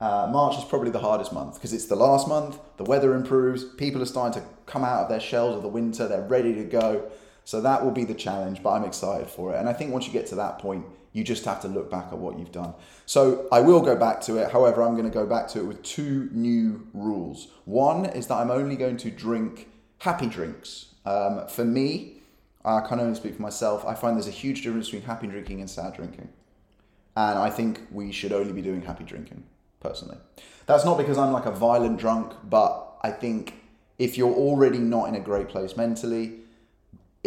Uh, 0.00 0.28
March 0.30 0.56
is 0.56 0.64
probably 0.64 0.90
the 0.90 1.00
hardest 1.00 1.32
month 1.32 1.54
because 1.54 1.72
it's 1.72 1.86
the 1.86 1.96
last 1.96 2.28
month, 2.28 2.58
the 2.76 2.84
weather 2.84 3.14
improves, 3.14 3.64
people 3.64 4.00
are 4.00 4.06
starting 4.06 4.40
to 4.40 4.48
come 4.64 4.84
out 4.84 5.02
of 5.02 5.08
their 5.08 5.18
shells 5.20 5.56
of 5.56 5.62
the 5.62 5.68
winter, 5.68 6.06
they're 6.06 6.22
ready 6.22 6.54
to 6.54 6.64
go. 6.64 7.10
So 7.44 7.60
that 7.62 7.84
will 7.84 7.90
be 7.90 8.04
the 8.04 8.14
challenge, 8.14 8.62
but 8.62 8.70
I'm 8.70 8.84
excited 8.84 9.26
for 9.28 9.54
it. 9.54 9.58
And 9.58 9.68
I 9.68 9.72
think 9.72 9.92
once 9.92 10.06
you 10.06 10.12
get 10.12 10.26
to 10.26 10.36
that 10.36 10.58
point, 10.58 10.84
you 11.12 11.24
just 11.24 11.44
have 11.44 11.60
to 11.62 11.68
look 11.68 11.90
back 11.90 12.06
at 12.12 12.18
what 12.18 12.38
you've 12.38 12.52
done. 12.52 12.74
So 13.06 13.48
I 13.50 13.60
will 13.60 13.80
go 13.80 13.96
back 13.96 14.20
to 14.22 14.36
it. 14.36 14.50
However, 14.50 14.82
I'm 14.82 14.92
going 14.92 15.10
to 15.10 15.14
go 15.14 15.26
back 15.26 15.48
to 15.48 15.60
it 15.60 15.64
with 15.64 15.82
two 15.82 16.28
new 16.32 16.86
rules. 16.92 17.48
One 17.64 18.04
is 18.06 18.26
that 18.26 18.34
I'm 18.34 18.50
only 18.50 18.76
going 18.76 18.96
to 18.98 19.10
drink 19.10 19.68
happy 19.98 20.26
drinks. 20.26 20.94
Um, 21.04 21.46
for 21.48 21.64
me, 21.64 22.20
I 22.64 22.80
can 22.80 23.00
only 23.00 23.14
speak 23.14 23.36
for 23.36 23.42
myself. 23.42 23.84
I 23.86 23.94
find 23.94 24.16
there's 24.16 24.28
a 24.28 24.32
huge 24.32 24.62
difference 24.62 24.86
between 24.86 25.02
happy 25.02 25.26
drinking 25.26 25.60
and 25.60 25.70
sad 25.70 25.94
drinking. 25.94 26.28
And 27.16 27.38
I 27.38 27.50
think 27.50 27.82
we 27.90 28.12
should 28.12 28.32
only 28.32 28.52
be 28.52 28.62
doing 28.62 28.82
happy 28.82 29.04
drinking, 29.04 29.44
personally. 29.80 30.18
That's 30.66 30.84
not 30.84 30.98
because 30.98 31.18
I'm 31.18 31.32
like 31.32 31.46
a 31.46 31.50
violent 31.50 31.98
drunk, 31.98 32.32
but 32.44 32.96
I 33.02 33.10
think 33.10 33.54
if 33.98 34.16
you're 34.16 34.34
already 34.34 34.78
not 34.78 35.08
in 35.08 35.14
a 35.14 35.20
great 35.20 35.48
place 35.48 35.76
mentally, 35.76 36.40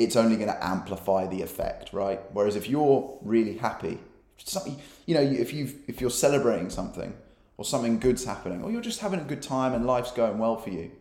it's 0.03 0.15
only 0.15 0.35
going 0.35 0.47
to 0.47 0.65
amplify 0.65 1.27
the 1.27 1.41
effect, 1.41 1.93
right? 1.93 2.19
Whereas 2.33 2.55
if 2.55 2.69
you're 2.69 3.17
really 3.21 3.57
happy, 3.57 3.99
something, 4.37 4.79
you 5.05 5.15
know, 5.15 5.21
if 5.21 5.53
you 5.53 5.73
if 5.87 6.01
you're 6.01 6.09
celebrating 6.09 6.69
something 6.69 7.13
or 7.57 7.65
something 7.65 7.99
good's 7.99 8.25
happening, 8.25 8.63
or 8.63 8.71
you're 8.71 8.81
just 8.81 8.99
having 8.99 9.19
a 9.19 9.23
good 9.23 9.41
time 9.41 9.73
and 9.73 9.85
life's 9.85 10.11
going 10.11 10.37
well 10.37 10.57
for 10.57 10.69
you, 10.69 10.91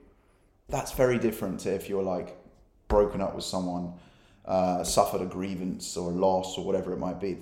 that's 0.68 0.92
very 0.92 1.18
different 1.18 1.60
to 1.60 1.74
if 1.74 1.88
you're 1.88 2.02
like 2.02 2.36
broken 2.88 3.20
up 3.20 3.34
with 3.34 3.44
someone, 3.44 3.94
uh, 4.44 4.82
suffered 4.84 5.22
a 5.22 5.26
grievance 5.26 5.96
or 5.96 6.10
a 6.10 6.14
loss 6.14 6.58
or 6.58 6.64
whatever 6.64 6.92
it 6.92 6.98
might 6.98 7.20
be. 7.20 7.38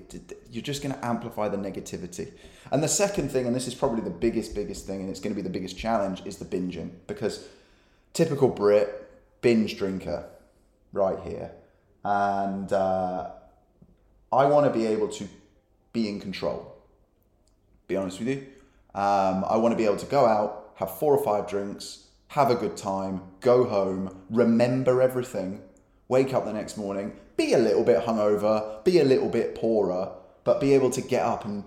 You're 0.51 0.63
just 0.63 0.83
going 0.83 0.95
to 0.95 1.05
amplify 1.05 1.49
the 1.49 1.57
negativity. 1.57 2.33
And 2.71 2.83
the 2.83 2.89
second 2.89 3.31
thing, 3.31 3.47
and 3.47 3.57
this 3.57 3.67
is 3.67 3.75
probably 3.75 4.03
the 4.03 4.11
biggest, 4.11 4.55
biggest 4.55 4.87
thing, 4.87 5.01
and 5.01 5.09
it's 5.09 5.21
going 5.21 5.35
to 5.35 5.37
be 5.37 5.43
the 5.43 5.51
biggest 5.51 5.79
challenge, 5.79 6.23
is 6.27 6.37
the 6.37 6.45
binging 6.45 6.91
because 7.07 7.49
typical 8.13 8.49
Brit 8.49 9.09
binge 9.41 9.79
drinker 9.79 10.29
right 10.93 11.19
here. 11.21 11.53
And 12.05 12.73
uh, 12.73 13.31
I 14.33 14.47
want 14.47 14.73
to 14.73 14.79
be 14.79 14.87
able 14.87 15.09
to 15.09 15.29
be 15.93 16.09
in 16.09 16.21
control. 16.21 16.77
Be 17.87 17.97
honest 17.97 18.19
with 18.19 18.29
you. 18.29 18.47
Um, 18.95 19.45
I 19.49 19.57
want 19.57 19.73
to 19.73 19.77
be 19.77 19.85
able 19.85 19.97
to 19.97 20.07
go 20.07 20.27
out, 20.27 20.73
have 20.77 20.99
four 20.99 21.17
or 21.17 21.23
five 21.23 21.49
drinks, 21.49 22.05
have 22.29 22.51
a 22.51 22.55
good 22.55 22.77
time, 22.77 23.23
go 23.41 23.65
home, 23.65 24.23
remember 24.31 25.01
everything, 25.01 25.63
wake 26.09 26.35
up 26.35 26.45
the 26.45 26.53
next 26.53 26.77
morning, 26.77 27.17
be 27.37 27.53
a 27.53 27.59
little 27.59 27.85
bit 27.85 28.05
hungover, 28.05 28.83
be 28.85 28.99
a 28.99 29.05
little 29.05 29.29
bit 29.29 29.55
poorer, 29.55 30.13
but 30.45 30.61
be 30.61 30.75
able 30.75 30.91
to 30.91 31.01
get 31.01 31.25
up 31.25 31.45
and 31.45 31.65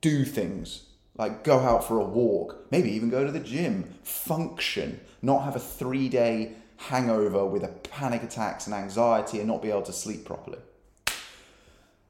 do 0.00 0.24
things 0.24 0.88
like 1.18 1.42
go 1.42 1.58
out 1.58 1.86
for 1.86 1.98
a 1.98 2.04
walk, 2.04 2.66
maybe 2.70 2.90
even 2.90 3.10
go 3.10 3.24
to 3.24 3.32
the 3.32 3.40
gym, 3.40 3.94
function, 4.04 5.00
not 5.20 5.42
have 5.42 5.56
a 5.56 5.60
three 5.60 6.08
day 6.08 6.52
hangover 6.78 7.44
with 7.44 7.64
a 7.64 7.68
panic 7.68 8.22
attacks 8.22 8.66
and 8.66 8.74
anxiety 8.74 9.38
and 9.38 9.48
not 9.48 9.60
be 9.60 9.70
able 9.70 9.82
to 9.82 9.92
sleep 9.92 10.24
properly. 10.24 10.58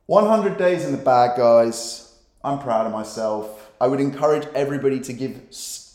100 0.07 0.57
days 0.57 0.85
in 0.85 0.93
the 0.93 0.99
bag, 0.99 1.37
guys. 1.37 2.15
I'm 2.45 2.59
proud 2.61 2.87
of 2.87 2.93
myself. 2.93 3.71
I 3.81 3.89
would 3.89 4.01
encourage 4.01 4.47
everybody 4.55 5.01
to 5.01 5.13
give 5.13 5.41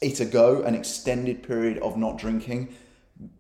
it 0.02 0.20
a 0.20 0.26
go, 0.26 0.62
an 0.62 0.76
extended 0.76 1.44
period 1.44 1.78
of 1.80 1.98
not 1.98 2.18
drinking. 2.18 2.76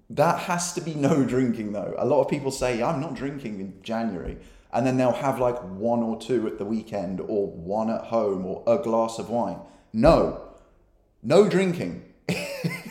That 0.10 0.40
has 0.40 0.74
to 0.74 0.82
be 0.82 0.94
no 0.96 1.25
drinking 1.25 1.74
though. 1.74 1.96
A 1.98 2.06
lot 2.06 2.22
of 2.22 2.30
people 2.30 2.52
say, 2.52 2.82
I'm 2.82 3.02
not 3.02 3.16
drinking 3.16 3.60
in 3.60 3.82
January. 3.84 4.38
And 4.72 4.88
then 4.88 4.98
they'll 4.98 5.12
have 5.12 5.40
like 5.40 5.60
one 5.60 6.02
or 6.02 6.20
two 6.20 6.48
at 6.48 6.58
the 6.58 6.66
weekend 6.66 7.22
or 7.22 7.48
one 7.48 7.92
at 7.92 8.06
home 8.06 8.46
or 8.46 8.63
a 8.66 8.82
glass 8.82 9.20
of 9.20 9.30
wine. 9.30 9.60
No, 9.92 10.42
no 11.22 11.48
drinking. 11.48 12.04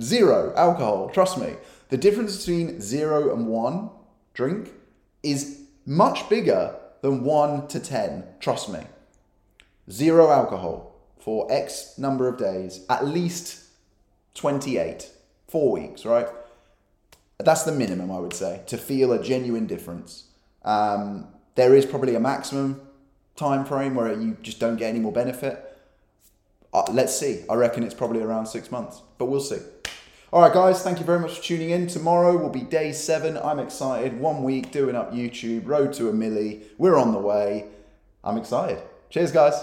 Zero 0.00 0.52
alcohol, 0.56 1.10
trust 1.10 1.38
me. 1.38 1.54
The 1.90 1.96
difference 1.98 2.38
between 2.38 2.80
zero 2.80 3.34
and 3.34 3.46
one 3.46 3.90
drink 4.32 4.72
is 5.22 5.60
much 5.84 6.28
bigger 6.28 6.76
than 7.02 7.24
one 7.24 7.66
to 7.68 7.78
10, 7.78 8.24
trust 8.40 8.70
me. 8.70 8.80
Zero 9.90 10.30
alcohol 10.30 10.94
for 11.20 11.46
X 11.52 11.98
number 11.98 12.28
of 12.28 12.38
days, 12.38 12.86
at 12.88 13.06
least 13.06 13.64
28, 14.34 15.10
four 15.48 15.70
weeks, 15.72 16.04
right? 16.04 16.26
That's 17.38 17.64
the 17.64 17.72
minimum, 17.72 18.10
I 18.10 18.18
would 18.18 18.32
say, 18.32 18.62
to 18.66 18.78
feel 18.78 19.12
a 19.12 19.22
genuine 19.22 19.66
difference. 19.66 20.24
Um, 20.64 21.28
there 21.54 21.74
is 21.74 21.84
probably 21.84 22.14
a 22.14 22.20
maximum 22.20 22.80
time 23.36 23.64
frame 23.64 23.94
where 23.94 24.12
you 24.12 24.36
just 24.42 24.58
don't 24.58 24.76
get 24.76 24.88
any 24.88 25.00
more 25.00 25.12
benefit. 25.12 25.78
Uh, 26.72 26.84
let's 26.90 27.14
see. 27.14 27.44
I 27.50 27.54
reckon 27.54 27.82
it's 27.82 27.94
probably 27.94 28.22
around 28.22 28.46
six 28.46 28.70
months, 28.70 29.02
but 29.18 29.26
we'll 29.26 29.40
see. 29.40 29.58
All 30.32 30.40
right, 30.40 30.54
guys, 30.54 30.82
thank 30.82 30.98
you 30.98 31.04
very 31.04 31.20
much 31.20 31.36
for 31.36 31.42
tuning 31.42 31.68
in. 31.68 31.86
Tomorrow 31.86 32.38
will 32.38 32.48
be 32.48 32.62
day 32.62 32.92
seven. 32.92 33.36
I'm 33.36 33.58
excited. 33.58 34.18
One 34.18 34.42
week 34.42 34.70
doing 34.72 34.96
up 34.96 35.12
YouTube, 35.12 35.66
road 35.66 35.92
to 35.94 36.08
a 36.08 36.12
milli. 36.12 36.62
We're 36.78 36.96
on 36.96 37.12
the 37.12 37.18
way. 37.18 37.66
I'm 38.24 38.38
excited. 38.38 38.82
Cheers, 39.10 39.30
guys. 39.30 39.62